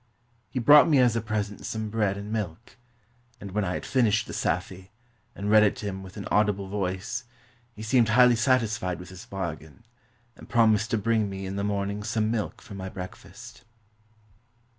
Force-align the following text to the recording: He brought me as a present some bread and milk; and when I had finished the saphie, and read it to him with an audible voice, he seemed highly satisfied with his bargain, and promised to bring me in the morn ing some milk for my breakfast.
He 0.49 0.57
brought 0.57 0.89
me 0.89 0.97
as 0.97 1.15
a 1.15 1.21
present 1.21 1.63
some 1.63 1.91
bread 1.91 2.17
and 2.17 2.31
milk; 2.31 2.75
and 3.39 3.51
when 3.51 3.63
I 3.63 3.75
had 3.75 3.85
finished 3.85 4.25
the 4.25 4.33
saphie, 4.33 4.89
and 5.35 5.51
read 5.51 5.61
it 5.61 5.75
to 5.75 5.85
him 5.85 6.01
with 6.01 6.17
an 6.17 6.27
audible 6.31 6.67
voice, 6.67 7.25
he 7.75 7.83
seemed 7.83 8.09
highly 8.09 8.35
satisfied 8.35 8.97
with 8.97 9.09
his 9.09 9.27
bargain, 9.27 9.85
and 10.35 10.49
promised 10.49 10.89
to 10.89 10.97
bring 10.97 11.29
me 11.29 11.45
in 11.45 11.55
the 11.55 11.63
morn 11.63 11.91
ing 11.91 12.01
some 12.01 12.31
milk 12.31 12.63
for 12.63 12.73
my 12.73 12.89
breakfast. 12.89 13.63